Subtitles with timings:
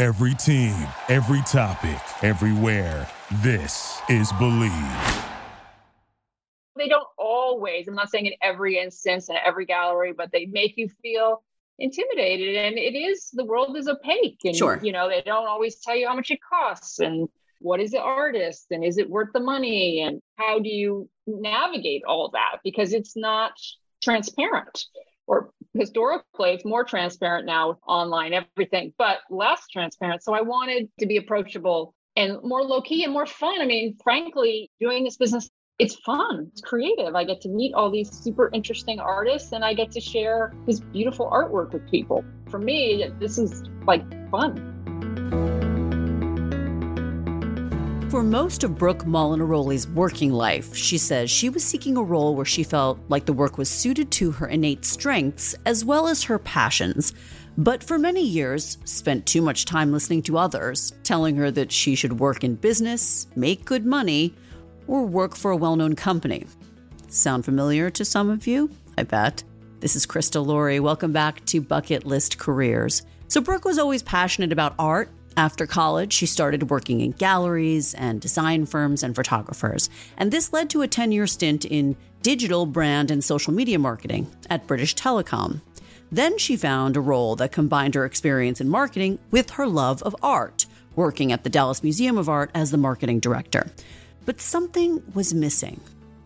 [0.00, 0.74] Every team,
[1.10, 3.06] every topic, everywhere.
[3.42, 4.72] This is Believe.
[6.74, 10.78] They don't always, I'm not saying in every instance and every gallery, but they make
[10.78, 11.42] you feel
[11.78, 12.56] intimidated.
[12.56, 14.38] And it is, the world is opaque.
[14.42, 14.80] And, Sure.
[14.82, 17.28] you know, they don't always tell you how much it costs and
[17.58, 22.04] what is the artist and is it worth the money and how do you navigate
[22.08, 23.52] all of that because it's not
[24.02, 24.86] transparent
[25.26, 30.22] or historically it's more transparent now with online everything but less transparent.
[30.22, 33.60] So i wanted to be approachable and more low key and more fun.
[33.60, 37.14] I mean frankly doing this business it's fun it's creative.
[37.14, 40.80] I get to meet all these super interesting artists and i get to share this
[40.80, 42.24] beautiful artwork with people.
[42.48, 44.80] For me this is like fun
[48.10, 52.44] For most of Brooke Molinaroli's working life, she says she was seeking a role where
[52.44, 56.40] she felt like the work was suited to her innate strengths as well as her
[56.40, 57.14] passions.
[57.56, 61.94] But for many years, spent too much time listening to others, telling her that she
[61.94, 64.34] should work in business, make good money,
[64.88, 66.46] or work for a well known company.
[67.06, 68.70] Sound familiar to some of you?
[68.98, 69.44] I bet.
[69.78, 70.80] This is Krista Laurie.
[70.80, 73.02] Welcome back to Bucket List Careers.
[73.28, 75.10] So, Brooke was always passionate about art.
[75.36, 79.88] After college, she started working in galleries and design firms and photographers.
[80.16, 84.30] And this led to a 10 year stint in digital brand and social media marketing
[84.48, 85.60] at British Telecom.
[86.12, 90.16] Then she found a role that combined her experience in marketing with her love of
[90.22, 90.66] art,
[90.96, 93.70] working at the Dallas Museum of Art as the marketing director.
[94.26, 95.80] But something was missing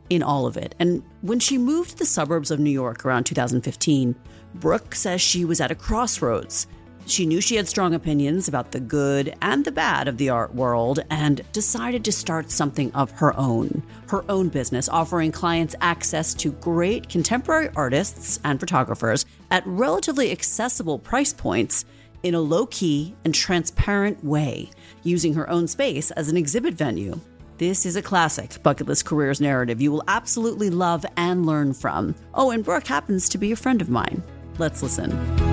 [0.08, 0.74] in all of it.
[0.78, 4.14] And when she moved to the suburbs of New York around 2015,
[4.54, 6.66] Brooke says she was at a crossroads.
[7.06, 10.54] She knew she had strong opinions about the good and the bad of the art
[10.54, 13.82] world and decided to start something of her own.
[14.08, 20.98] Her own business, offering clients access to great contemporary artists and photographers at relatively accessible
[20.98, 21.84] price points
[22.22, 24.70] in a low key and transparent way,
[25.02, 27.20] using her own space as an exhibit venue.
[27.58, 32.14] This is a classic bucket list careers narrative you will absolutely love and learn from.
[32.32, 34.22] Oh, and Brooke happens to be a friend of mine.
[34.58, 35.43] Let's listen.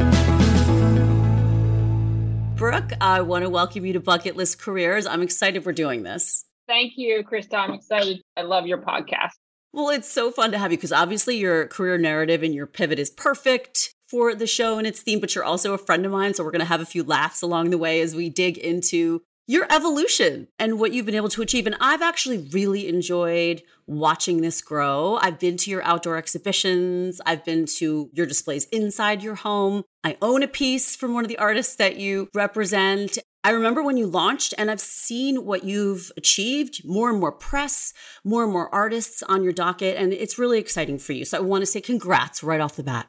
[2.62, 5.08] Brooke, I want to welcome you to Bucket List Careers.
[5.08, 6.46] I'm excited we're doing this.
[6.68, 9.32] thank you krista i'm excited i love your podcast
[9.74, 13.00] Well, it's so fun to have you because obviously your career narrative and your pivot
[13.00, 16.36] is perfect for the show and its theme, but you're also a friend of mine.
[16.36, 19.24] So we're going to have a few laughs along the way as we dig into
[19.48, 21.68] your evolution and what you've been able to achieve.
[21.68, 25.18] And I've actually really enjoyed watching this grow.
[25.22, 29.84] I've been to your outdoor exhibitions, I've been to your displays inside your home.
[30.04, 33.18] I own a piece from one of the artists that you represent.
[33.44, 37.92] I remember when you launched, and I've seen what you've achieved more and more press,
[38.24, 41.26] more and more artists on your docket, and it's really exciting for you.
[41.26, 43.08] So I want to say congrats right off the bat.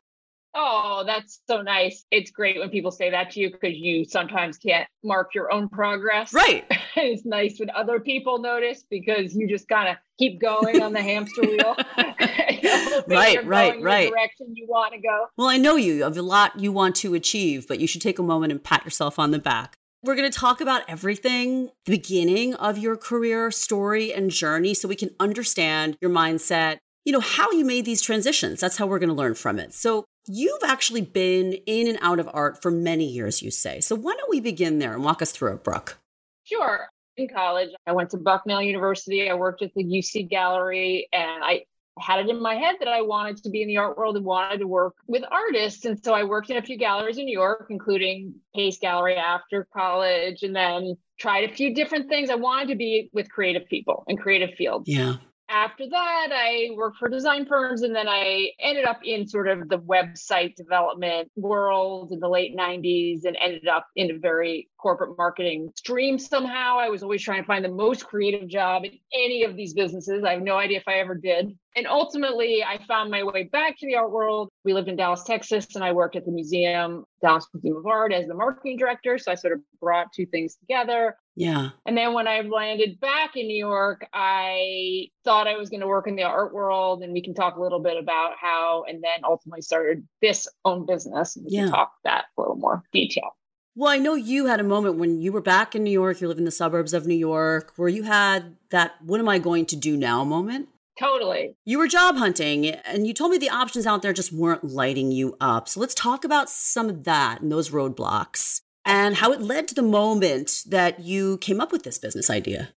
[0.54, 2.04] Oh, that's so nice.
[2.10, 5.68] It's great when people say that to you because you sometimes can't mark your own
[5.68, 6.32] progress.
[6.32, 6.64] Right.
[6.96, 11.02] it's nice when other people notice because you just kind of keep going on the
[11.02, 11.76] hamster wheel.
[13.06, 14.10] Right, right, the right.
[14.10, 15.26] direction you want to go.
[15.36, 15.94] Well, I know you.
[15.94, 18.62] You have a lot you want to achieve, but you should take a moment and
[18.62, 19.74] pat yourself on the back.
[20.04, 24.88] We're going to talk about everything, the beginning of your career story and journey, so
[24.88, 28.60] we can understand your mindset, you know, how you made these transitions.
[28.60, 29.74] That's how we're going to learn from it.
[29.74, 33.81] So, you've actually been in and out of art for many years, you say.
[33.81, 35.99] So, why don't we begin there and walk us through it, Brooke?
[36.44, 36.88] Sure.
[37.16, 39.28] In college, I went to Bucknell University.
[39.28, 41.65] I worked at the UC Gallery and I
[41.99, 44.25] had it in my head that I wanted to be in the art world and
[44.25, 45.84] wanted to work with artists.
[45.84, 49.69] And so I worked in a few galleries in New York, including Pace Gallery after
[49.75, 52.30] college, and then tried a few different things.
[52.30, 54.89] I wanted to be with creative people and creative fields.
[54.89, 55.16] Yeah.
[55.53, 59.69] After that, I worked for design firms and then I ended up in sort of
[59.69, 65.19] the website development world in the late 90s and ended up in a very corporate
[65.19, 66.78] marketing stream somehow.
[66.78, 70.25] I was always trying to find the most creative job in any of these businesses.
[70.25, 71.54] I have no idea if I ever did.
[71.77, 74.49] And ultimately, I found my way back to the art world.
[74.65, 78.13] We lived in Dallas, Texas, and I worked at the museum, Dallas Museum of Art,
[78.13, 79.19] as the marketing director.
[79.19, 81.16] So I sort of brought two things together.
[81.34, 81.70] Yeah.
[81.86, 85.86] And then when I landed back in New York, I thought I was going to
[85.86, 87.02] work in the art world.
[87.02, 90.84] And we can talk a little bit about how, and then ultimately started this own
[90.86, 91.36] business.
[91.42, 91.62] We Yeah.
[91.64, 93.36] can talk that a little more detail.
[93.74, 96.28] Well, I know you had a moment when you were back in New York, you
[96.28, 99.64] live in the suburbs of New York, where you had that what am I going
[99.66, 100.68] to do now moment.
[100.98, 101.56] Totally.
[101.64, 105.10] You were job hunting and you told me the options out there just weren't lighting
[105.10, 105.66] you up.
[105.66, 109.74] So let's talk about some of that and those roadblocks and how it led to
[109.74, 112.70] the moment that you came up with this business idea.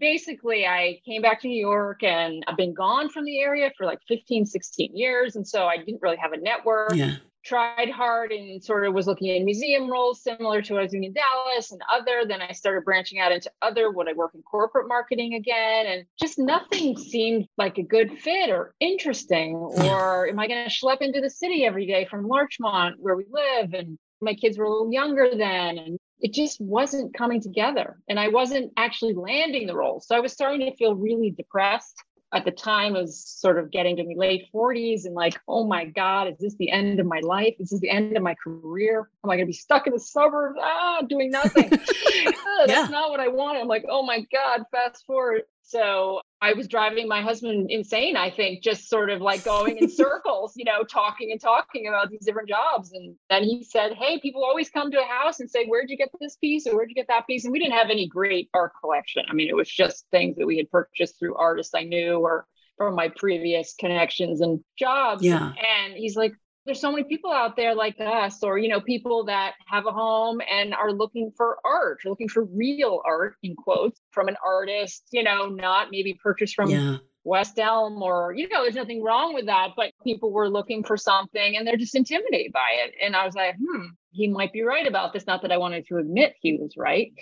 [0.00, 3.84] Basically, I came back to New York and I've been gone from the area for
[3.84, 5.34] like 15, 16 years.
[5.34, 6.94] And so I didn't really have a network.
[6.94, 7.16] Yeah
[7.48, 10.92] tried hard and sort of was looking at museum roles similar to what I was
[10.92, 12.24] doing in Dallas and other.
[12.26, 13.90] Then I started branching out into other.
[13.90, 15.86] Would I work in corporate marketing again?
[15.86, 19.54] And just nothing seemed like a good fit or interesting.
[19.56, 23.24] Or am I going to schlep into the city every day from Larchmont, where we
[23.30, 23.72] live?
[23.72, 25.78] And my kids were a little younger then.
[25.78, 27.98] And it just wasn't coming together.
[28.08, 30.00] And I wasn't actually landing the role.
[30.00, 32.02] So I was starting to feel really depressed
[32.34, 35.66] at the time I was sort of getting to my late 40s and like, oh
[35.66, 37.54] my God, is this the end of my life?
[37.58, 39.08] Is this the end of my career?
[39.24, 40.58] Am I going to be stuck in the suburbs?
[40.60, 41.70] Ah, doing nothing.
[41.72, 43.58] Ah, that's not what I want.
[43.58, 45.42] I'm like, oh my God, fast forward.
[45.68, 49.90] So I was driving my husband insane, I think, just sort of like going in
[50.04, 52.92] circles, you know, talking and talking about these different jobs.
[52.92, 55.98] And then he said, Hey, people always come to a house and say, Where'd you
[55.98, 57.44] get this piece or where'd you get that piece?
[57.44, 59.24] And we didn't have any great art collection.
[59.28, 62.46] I mean, it was just things that we had purchased through artists I knew or
[62.78, 65.22] from my previous connections and jobs.
[65.22, 65.52] Yeah.
[65.52, 66.32] And he's like,
[66.68, 69.90] there's so many people out there like us or you know people that have a
[69.90, 75.04] home and are looking for art looking for real art in quotes from an artist
[75.10, 76.98] you know not maybe purchased from yeah.
[77.24, 80.96] West Elm or, you know, there's nothing wrong with that, but people were looking for
[80.96, 82.94] something and they're just intimidated by it.
[83.04, 85.26] And I was like, hmm, he might be right about this.
[85.26, 87.12] Not that I wanted to admit he was right,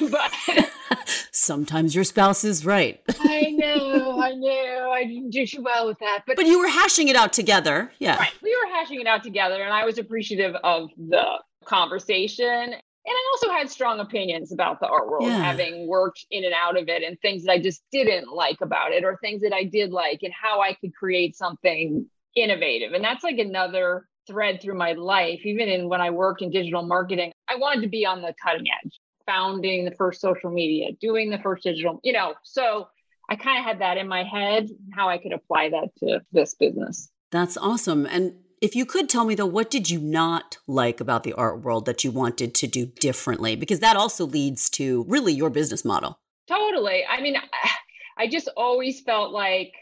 [0.10, 0.32] but
[1.32, 3.00] sometimes your spouse is right.
[3.20, 4.90] I know, I know.
[4.92, 6.24] I didn't do too well with that.
[6.26, 7.92] But, but you were hashing it out together.
[7.98, 8.16] Yeah.
[8.16, 8.32] Right.
[8.42, 12.74] We were hashing it out together and I was appreciative of the conversation
[13.06, 15.38] and I also had strong opinions about the art world, yeah.
[15.38, 18.92] having worked in and out of it, and things that I just didn't like about
[18.92, 22.92] it, or things that I did like, and how I could create something innovative.
[22.92, 25.40] And that's like another thread through my life.
[25.44, 28.66] Even in when I worked in digital marketing, I wanted to be on the cutting
[28.84, 32.34] edge, founding the first social media, doing the first digital, you know.
[32.42, 32.88] So
[33.30, 36.54] I kind of had that in my head, how I could apply that to this
[36.54, 37.08] business.
[37.30, 38.06] That's awesome.
[38.06, 41.62] And if you could tell me though, what did you not like about the art
[41.62, 43.56] world that you wanted to do differently?
[43.56, 46.18] Because that also leads to really your business model.
[46.48, 47.04] Totally.
[47.08, 47.36] I mean,
[48.18, 49.72] I just always felt like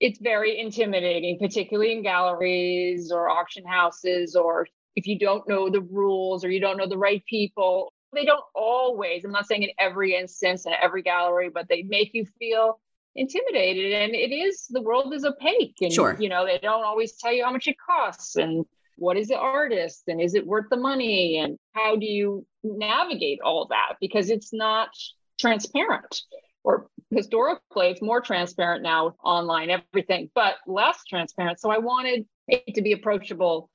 [0.00, 4.66] it's very intimidating, particularly in galleries or auction houses, or
[4.96, 7.90] if you don't know the rules or you don't know the right people.
[8.12, 12.10] They don't always, I'm not saying in every instance in every gallery, but they make
[12.12, 12.78] you feel
[13.16, 16.16] intimidated and it is the world is opaque and sure.
[16.18, 18.64] you know they don't always tell you how much it costs and
[18.96, 23.40] what is the artist and is it worth the money and how do you navigate
[23.44, 23.94] all that?
[24.00, 24.90] Because it's not
[25.38, 26.22] transparent
[26.62, 31.58] or historically it's more transparent now online everything but less transparent.
[31.58, 33.68] So i wanted it to be approachable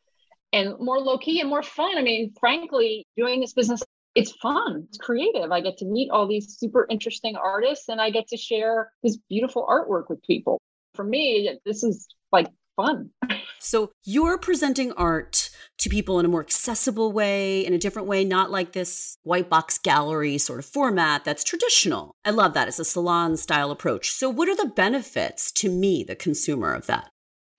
[0.53, 1.97] and more low key and more fun.
[1.97, 3.83] I mean frankly doing this business
[4.15, 4.85] it's fun.
[4.89, 5.51] It's creative.
[5.51, 9.17] I get to meet all these super interesting artists and I get to share this
[9.29, 10.59] beautiful artwork with people.
[10.95, 13.11] For me, this is like fun.
[13.61, 18.23] So you're presenting art to people in a more accessible way, in a different way,
[18.23, 22.15] not like this white box gallery sort of format that's traditional.
[22.23, 22.69] I love that.
[22.69, 24.11] It's a salon style approach.
[24.11, 27.09] So, what are the benefits to me, the consumer, of that?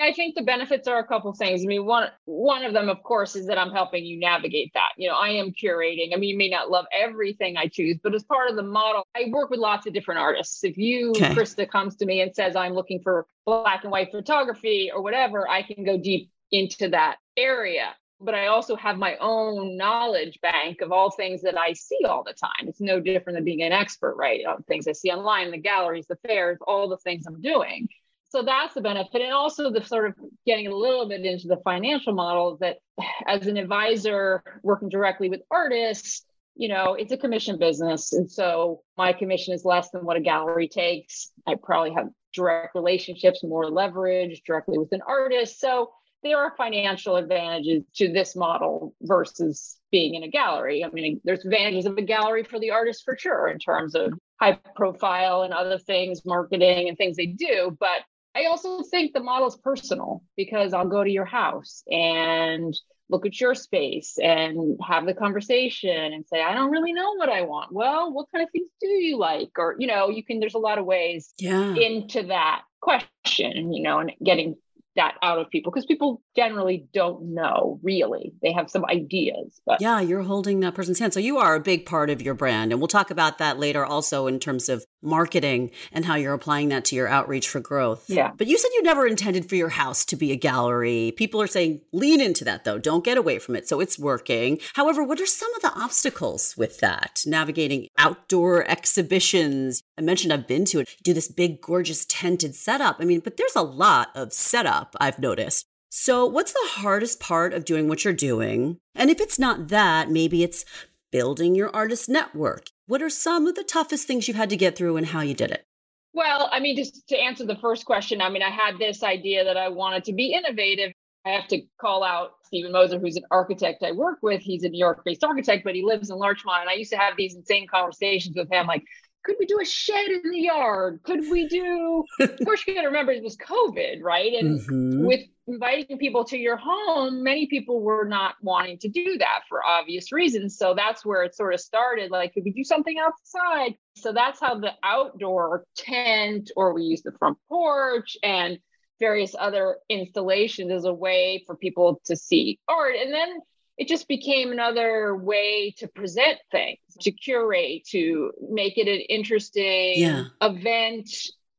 [0.00, 1.62] I think the benefits are a couple things.
[1.62, 4.90] I mean, one one of them, of course, is that I'm helping you navigate that.
[4.96, 6.14] You know, I am curating.
[6.14, 9.06] I mean, you may not love everything I choose, but as part of the model,
[9.14, 10.64] I work with lots of different artists.
[10.64, 11.34] If you, okay.
[11.34, 15.48] Krista, comes to me and says I'm looking for black and white photography or whatever,
[15.48, 17.94] I can go deep into that area.
[18.22, 22.22] But I also have my own knowledge bank of all things that I see all
[22.22, 22.68] the time.
[22.68, 24.44] It's no different than being an expert, right?
[24.44, 27.88] On things I see online, the galleries, the fairs, all the things I'm doing
[28.30, 30.14] so that's the benefit and also the sort of
[30.46, 32.78] getting a little bit into the financial model that
[33.26, 36.24] as an advisor working directly with artists
[36.56, 40.20] you know it's a commission business and so my commission is less than what a
[40.20, 45.90] gallery takes i probably have direct relationships more leverage directly with an artist so
[46.22, 50.84] there are financial advantages to this model versus being in a gallery.
[50.84, 54.12] I mean, there's advantages of a gallery for the artist for sure in terms of
[54.38, 57.76] high profile and other things, marketing and things they do.
[57.78, 58.02] But
[58.34, 62.74] I also think the model is personal because I'll go to your house and
[63.08, 67.28] look at your space and have the conversation and say, I don't really know what
[67.28, 67.72] I want.
[67.72, 69.50] Well, what kind of things do you like?
[69.58, 71.74] Or, you know, you can, there's a lot of ways yeah.
[71.74, 74.54] into that question, you know, and getting
[74.96, 78.32] that out of people because people generally don't know really.
[78.42, 81.14] They have some ideas, but yeah, you're holding that person's hand.
[81.14, 82.72] So you are a big part of your brand.
[82.72, 86.68] And we'll talk about that later also in terms of marketing and how you're applying
[86.68, 88.04] that to your outreach for growth.
[88.08, 88.32] Yeah.
[88.36, 91.12] But you said you never intended for your house to be a gallery.
[91.16, 92.78] People are saying lean into that though.
[92.78, 93.68] Don't get away from it.
[93.68, 94.58] So it's working.
[94.74, 97.22] However, what are some of the obstacles with that?
[97.26, 99.82] Navigating outdoor exhibitions.
[99.98, 100.96] I mentioned I've been to it.
[101.02, 102.96] Do this big, gorgeous tented setup.
[103.00, 105.66] I mean, but there's a lot of setup I've noticed.
[105.92, 108.78] So, what's the hardest part of doing what you're doing?
[108.94, 110.64] And if it's not that, maybe it's
[111.10, 112.68] building your artist network.
[112.90, 115.32] What are some of the toughest things you've had to get through and how you
[115.32, 115.64] did it?
[116.12, 119.44] Well, I mean, just to answer the first question, I mean, I had this idea
[119.44, 120.90] that I wanted to be innovative.
[121.24, 124.40] I have to call out Stephen Moser, who's an architect I work with.
[124.40, 126.62] He's a New York based architect, but he lives in Larchmont.
[126.62, 128.82] And I used to have these insane conversations with him like,
[129.24, 131.00] could we do a shed in the yard?
[131.02, 132.04] Could we do?
[132.20, 134.32] of course, you got to remember it was COVID, right?
[134.32, 135.04] And mm-hmm.
[135.04, 139.64] with inviting people to your home, many people were not wanting to do that for
[139.64, 140.56] obvious reasons.
[140.56, 142.10] So that's where it sort of started.
[142.10, 143.74] Like, could we do something outside?
[143.96, 148.58] So that's how the outdoor tent, or we use the front porch and
[149.00, 152.94] various other installations as a way for people to see art.
[152.96, 153.40] And then
[153.80, 159.94] it just became another way to present things, to curate, to make it an interesting
[159.96, 160.24] yeah.
[160.42, 161.08] event,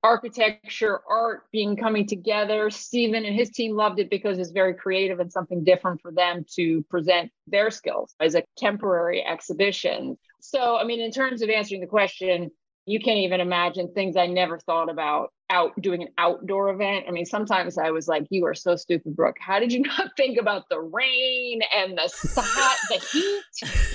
[0.04, 2.70] architecture, art being coming together.
[2.70, 6.46] Stephen and his team loved it because it's very creative and something different for them
[6.58, 10.16] to present their skills as a temporary exhibition.
[10.42, 12.52] So, I mean, in terms of answering the question,
[12.86, 17.06] you can't even imagine things I never thought about out doing an outdoor event.
[17.08, 19.38] I mean, sometimes I was like, "You are so stupid, Brooke.
[19.40, 23.44] How did you not think about the rain and the hot, the heat,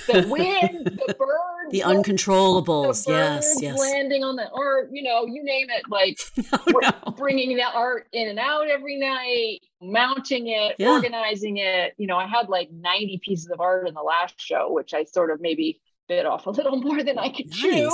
[0.07, 3.05] the wind, the birds, the uncontrollables?
[3.05, 3.79] The yes, yes.
[3.79, 5.83] Landing on the art, you know, you name it.
[5.89, 6.17] Like
[6.53, 7.11] oh, no.
[7.13, 10.91] bringing that art in and out every night, mounting it, yeah.
[10.91, 11.93] organizing it.
[11.97, 15.03] You know, I had like ninety pieces of art in the last show, which I
[15.03, 17.57] sort of maybe bit off a little more than I could nice.
[17.57, 17.91] chew.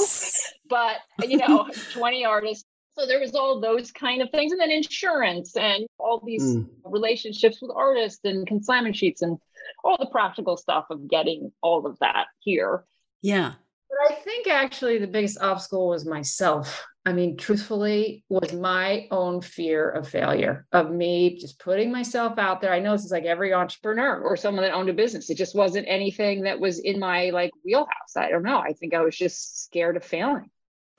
[0.70, 2.66] But you know, 20 artists.
[2.98, 4.52] So there was all those kind of things.
[4.52, 6.68] And then insurance and all these mm.
[6.86, 9.38] relationships with artists and consignment sheets and
[9.84, 12.86] all the practical stuff of getting all of that here.
[13.22, 13.54] Yeah.
[13.90, 16.86] But I think actually the biggest obstacle was myself.
[17.06, 22.62] I mean, truthfully, was my own fear of failure, of me just putting myself out
[22.62, 22.72] there.
[22.72, 25.30] I know this is like every entrepreneur or someone that owned a business.
[25.30, 28.16] It just wasn't anything that was in my like wheelhouse.
[28.16, 28.60] I don't know.
[28.60, 30.50] I think I was just scared of failing.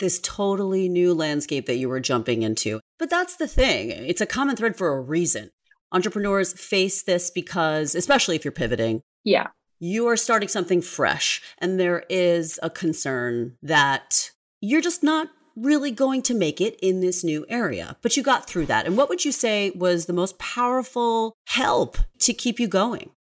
[0.04, 2.78] This totally new landscape that you were jumping into.
[2.98, 3.88] But that's the thing.
[3.88, 5.50] It's a common thread for a reason.
[5.92, 9.00] Entrepreneurs face this because, especially if you're pivoting.
[9.24, 9.46] Yeah
[9.80, 14.30] you are starting something fresh and there is a concern that
[14.60, 17.96] you're just not really going to make it in this new area.
[18.02, 18.86] But you got through that.
[18.86, 23.10] And what would you say was the most powerful help to keep you going?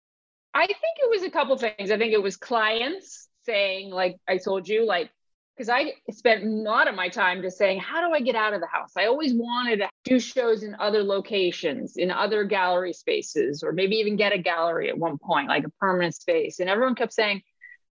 [0.54, 1.90] I think it was a couple things.
[1.90, 5.10] I think it was clients saying, like I told you, like
[5.56, 8.54] because I spent a lot of my time just saying, how do I get out
[8.54, 8.92] of the house?
[8.96, 13.96] I always wanted to do shows in other locations, in other gallery spaces, or maybe
[13.96, 16.58] even get a gallery at one point, like a permanent space.
[16.58, 17.42] And everyone kept saying,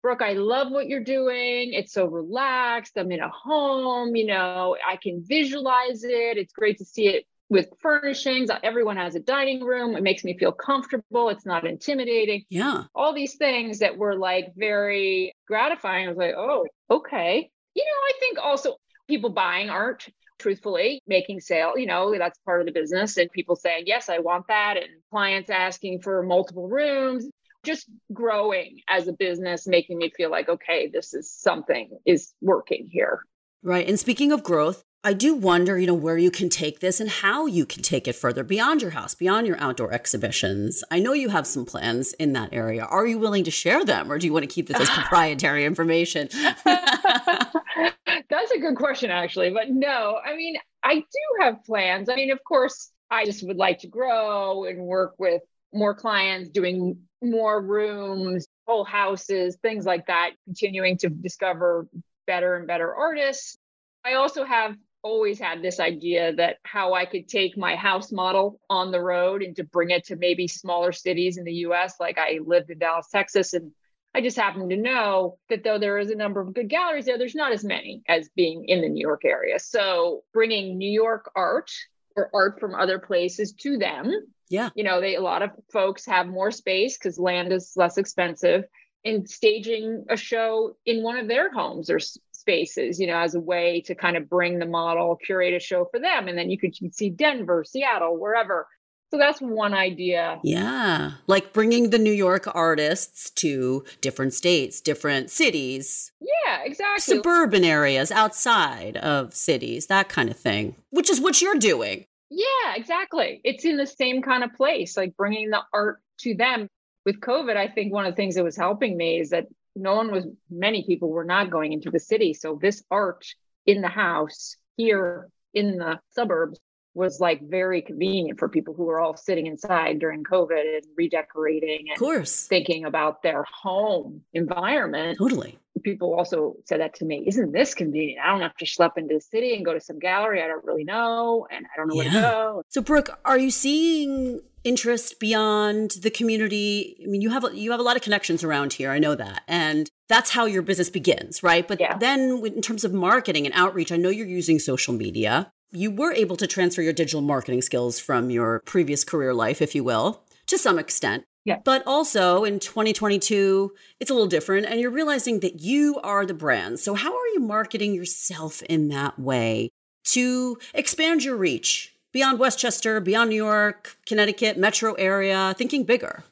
[0.03, 1.73] Brooke, I love what you're doing.
[1.73, 2.93] It's so relaxed.
[2.95, 6.37] I'm in a home, you know, I can visualize it.
[6.37, 8.49] It's great to see it with furnishings.
[8.63, 9.95] Everyone has a dining room.
[9.95, 11.29] It makes me feel comfortable.
[11.29, 12.43] It's not intimidating.
[12.49, 12.83] Yeah.
[12.93, 16.05] All these things that were like very gratifying.
[16.05, 17.49] I was like, oh, okay.
[17.73, 18.75] You know, I think also
[19.07, 20.07] people buying art,
[20.39, 23.17] truthfully, making sale, you know, that's part of the business.
[23.17, 24.77] And people saying, yes, I want that.
[24.77, 27.29] And clients asking for multiple rooms.
[27.63, 32.87] Just growing as a business, making me feel like, okay, this is something is working
[32.89, 33.23] here.
[33.63, 33.87] Right.
[33.87, 37.09] And speaking of growth, I do wonder, you know, where you can take this and
[37.09, 40.83] how you can take it further beyond your house, beyond your outdoor exhibitions.
[40.91, 42.83] I know you have some plans in that area.
[42.83, 45.65] Are you willing to share them or do you want to keep this as proprietary
[45.65, 46.29] information?
[46.65, 49.51] That's a good question, actually.
[49.51, 52.09] But no, I mean, I do have plans.
[52.09, 55.41] I mean, of course, I just would like to grow and work with
[55.73, 61.87] more clients, doing more rooms, whole houses, things like that, continuing to discover
[62.25, 63.57] better and better artists.
[64.03, 64.75] I also have
[65.07, 69.41] always had this idea that how I could take my house model on the road
[69.41, 71.95] and to bring it to maybe smaller cities in the US.
[71.99, 73.71] Like I lived in Dallas, Texas, and
[74.13, 77.17] I just happen to know that though there is a number of good galleries there,
[77.17, 79.59] there's not as many as being in the New York area.
[79.59, 81.71] So bringing New York art
[82.15, 84.11] or art from other places to them.
[84.49, 84.69] Yeah.
[84.75, 88.65] You know, they a lot of folks have more space because land is less expensive
[89.05, 91.99] and staging a show in one of their homes or
[92.47, 95.85] spaces, you know, as a way to kind of bring the model, curate a show
[95.91, 96.29] for them.
[96.29, 98.67] And then you could, you could see Denver, Seattle, wherever.
[99.11, 100.39] So that's one idea.
[100.45, 101.11] Yeah.
[101.27, 106.13] Like bringing the New York artists to different states, different cities.
[106.21, 107.17] Yeah, exactly.
[107.17, 112.05] Suburban areas outside of cities, that kind of thing, which is what you're doing.
[112.29, 113.41] Yeah, exactly.
[113.43, 116.69] It's in the same kind of place, like bringing the art to them.
[117.05, 119.95] With COVID, I think one of the things that was helping me is that no
[119.95, 122.33] one was, many people were not going into the city.
[122.33, 123.25] So this art
[123.65, 126.59] in the house here in the suburbs
[126.97, 131.85] was like very convenient for people who were all sitting inside during COVID and redecorating
[131.89, 132.47] and of course.
[132.47, 135.17] thinking about their home environment.
[135.19, 135.57] Totally.
[135.83, 137.23] People also said that to me.
[137.27, 138.19] Isn't this convenient?
[138.25, 140.65] I don't have to schlep into the city and go to some gallery I don't
[140.65, 142.61] really know and I don't know where to go.
[142.69, 146.97] So Brooke, are you seeing interest beyond the community?
[147.03, 148.89] I mean, you have a, you have a lot of connections around here.
[148.89, 149.43] I know that.
[149.47, 151.67] And that's how your business begins, right?
[151.67, 151.95] But Yeah.
[151.99, 155.51] then in terms of marketing and outreach, I know you're using social media.
[155.71, 159.75] You were able to transfer your digital marketing skills from your previous career life, if
[159.75, 161.25] you will, to some extent.
[161.45, 161.59] Yeah.
[161.63, 163.71] But also in 2022,
[164.01, 166.79] it's a little different and you're realizing that you are the brand.
[166.79, 169.69] So how are you marketing yourself in that way
[170.05, 176.25] to expand your reach beyond Westchester, beyond New York, Connecticut, metro area, thinking bigger?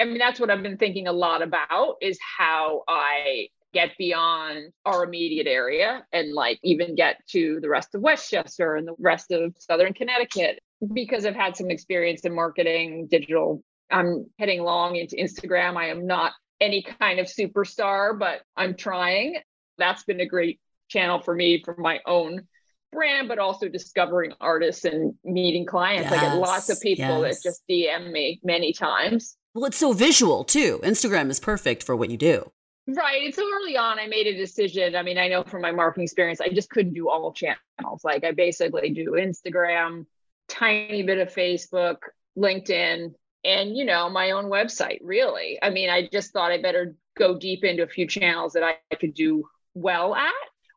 [0.00, 4.72] I mean, that's what I've been thinking a lot about is how I get beyond
[4.84, 9.30] our immediate area and like even get to the rest of Westchester and the rest
[9.30, 10.60] of Southern Connecticut
[10.94, 13.62] because I've had some experience in marketing, digital.
[13.90, 15.76] I'm heading long into Instagram.
[15.76, 19.38] I am not any kind of superstar, but I'm trying.
[19.76, 22.46] That's been a great channel for me for my own
[22.92, 26.10] brand, but also discovering artists and meeting clients.
[26.10, 27.42] I get lots of people yes.
[27.42, 29.36] that just DM me many times.
[29.54, 30.80] Well, it's so visual too.
[30.82, 32.50] Instagram is perfect for what you do.
[32.90, 33.26] Right.
[33.26, 34.96] And so early on, I made a decision.
[34.96, 38.02] I mean, I know from my marketing experience, I just couldn't do all channels.
[38.02, 40.06] Like I basically do Instagram,
[40.48, 41.98] tiny bit of Facebook,
[42.38, 43.12] LinkedIn,
[43.44, 45.58] and, you know, my own website, really.
[45.62, 48.94] I mean, I just thought I better go deep into a few channels that I
[48.94, 50.32] could do well at.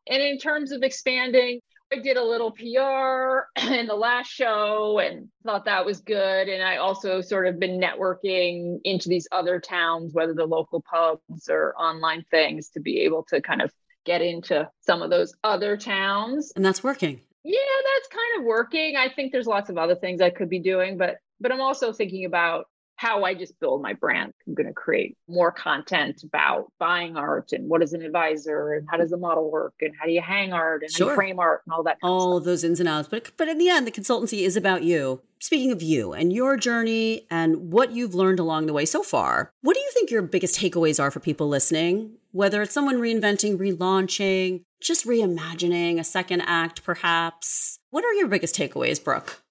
[0.06, 1.60] And in terms of expanding,
[1.92, 6.48] I did a little PR in the last show and thought that was good.
[6.48, 11.48] And I also sort of been networking into these other towns, whether the local pubs
[11.50, 13.70] or online things, to be able to kind of
[14.04, 16.52] get into some of those other towns.
[16.56, 17.20] And that's working.
[17.44, 17.58] Yeah,
[17.94, 18.96] that's kind of working.
[18.96, 21.92] I think there's lots of other things I could be doing, but but I'm also
[21.92, 22.66] thinking about
[23.02, 24.32] how I just build my brand.
[24.46, 28.86] I'm going to create more content about buying art and what is an advisor and
[28.88, 31.12] how does the model work and how do you hang art and Sure.
[31.16, 32.00] frame art and all that.
[32.00, 32.38] Kind of all stuff.
[32.38, 33.08] of those ins and outs.
[33.08, 35.20] But but in the end, the consultancy is about you.
[35.40, 39.50] Speaking of you and your journey and what you've learned along the way so far,
[39.62, 42.12] what do you think your biggest takeaways are for people listening?
[42.30, 47.80] Whether it's someone reinventing, relaunching, just reimagining a second act, perhaps.
[47.90, 49.42] What are your biggest takeaways, Brooke?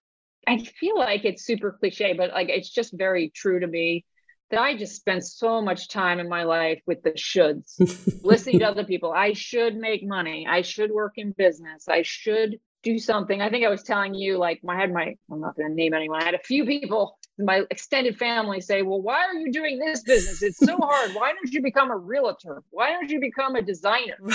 [0.47, 4.06] I feel like it's super cliche, but like it's just very true to me
[4.49, 7.75] that I just spent so much time in my life with the shoulds,
[8.23, 9.12] listening to other people.
[9.12, 10.45] I should make money.
[10.49, 11.88] I should work in business.
[11.88, 13.41] I should do something.
[13.41, 15.93] I think I was telling you, like, I had my, I'm not going to name
[15.93, 16.21] anyone.
[16.21, 20.04] I had a few people my extended family say, Well, why are you doing this
[20.04, 20.41] business?
[20.41, 21.12] It's so hard.
[21.13, 22.63] Why don't you become a realtor?
[22.69, 24.17] Why don't you become a designer?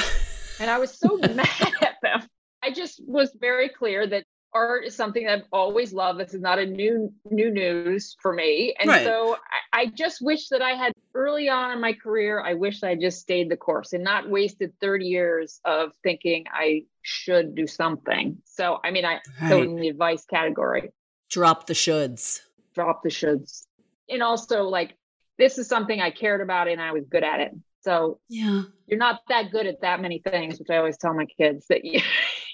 [0.58, 2.22] And I was so mad at them.
[2.62, 4.24] I just was very clear that
[4.56, 6.18] art is something that I've always loved.
[6.20, 8.74] This is not a new new news for me.
[8.80, 9.04] And Right.
[9.04, 9.36] so
[9.72, 12.94] I, I just wish that I had early on in my career, I wish I
[12.94, 18.38] just stayed the course and not wasted 30 years of thinking I should do something.
[18.44, 20.90] So I mean I so in the advice category,
[21.30, 22.40] Drop the shoulds.
[22.74, 23.66] drop the shoulds.
[24.08, 24.90] And also like
[25.38, 27.52] this is something I cared about and I was good at it.
[27.82, 28.62] So Yeah.
[28.86, 31.84] you're not that good at that many things, which I always tell my kids that
[31.84, 32.00] you,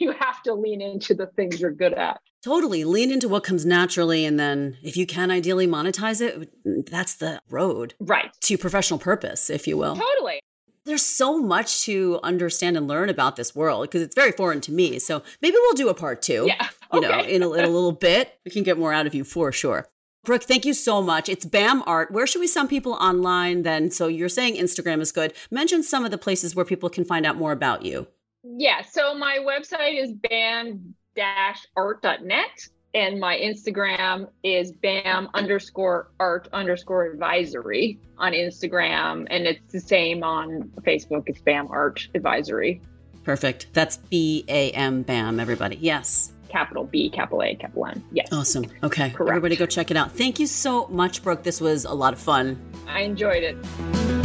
[0.02, 2.20] you have to lean into the things you're good at.
[2.44, 2.84] Totally.
[2.84, 4.24] Lean into what comes naturally.
[4.24, 6.50] And then if you can ideally monetize it,
[6.90, 8.30] that's the road Right.
[8.42, 9.94] to professional purpose, if you will.
[9.96, 10.40] Totally.
[10.84, 14.72] There's so much to understand and learn about this world because it's very foreign to
[14.72, 14.98] me.
[14.98, 16.44] So maybe we'll do a part two.
[16.48, 16.68] Yeah.
[16.92, 16.94] Okay.
[16.94, 19.22] You know, in a, in a little bit, we can get more out of you
[19.22, 19.86] for sure.
[20.24, 21.28] Brooke, thank you so much.
[21.28, 22.10] It's BAM Art.
[22.12, 23.90] Where should we send people online then?
[23.90, 25.32] So you're saying Instagram is good.
[25.50, 28.06] Mention some of the places where people can find out more about you.
[28.44, 28.82] Yeah.
[28.82, 38.32] So my website is bam-art.net and my Instagram is bam underscore art underscore advisory on
[38.32, 39.26] Instagram.
[39.30, 41.24] And it's the same on Facebook.
[41.26, 42.82] It's bam art advisory,
[43.24, 43.68] Perfect.
[43.72, 45.76] That's B A M BAM, everybody.
[45.80, 46.32] Yes.
[46.48, 48.04] capital B, capital A, capital N.
[48.12, 48.28] Yes.
[48.32, 48.64] Awesome.
[48.82, 49.10] Okay.
[49.10, 49.30] Correct.
[49.30, 50.12] Everybody go check it out.
[50.12, 51.42] Thank you so much, Brooke.
[51.42, 52.60] This was a lot of fun.
[52.86, 54.21] I enjoyed it.